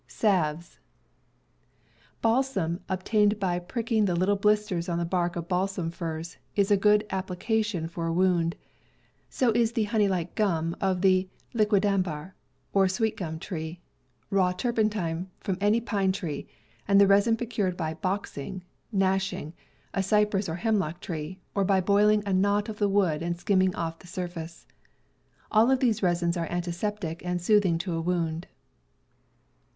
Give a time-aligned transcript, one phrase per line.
[2.23, 6.75] Balsam obtained by pricking the little blisters on the bark of balsam firs is a
[6.75, 8.55] good application for a„, wound;
[9.29, 12.31] so is the honey like gum of the Salves.,..,,/^^ hquidambar
[12.73, 13.79] or sweet gum tree,
[14.31, 16.47] raw turpentine from any pine tree,
[16.87, 18.63] and the resin procured by "boxing"
[18.97, 19.53] (gashing)
[19.93, 23.75] a cypress or hemlock tree, or by boiling a knot of the wood and skimming
[23.75, 24.65] off the surface.
[25.51, 28.47] All of these resins are antiseptic and sooth ing to a wound.